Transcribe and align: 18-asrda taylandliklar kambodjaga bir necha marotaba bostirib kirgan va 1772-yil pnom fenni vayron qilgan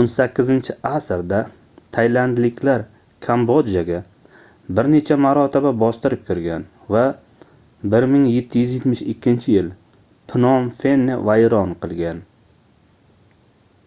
18-asrda 0.00 1.38
taylandliklar 1.96 2.82
kambodjaga 3.26 3.98
bir 4.78 4.90
necha 4.92 5.16
marotaba 5.24 5.72
bostirib 5.80 6.22
kirgan 6.28 6.68
va 6.96 7.02
1772-yil 7.96 9.72
pnom 10.34 10.70
fenni 10.84 11.18
vayron 11.30 11.74
qilgan 11.86 12.22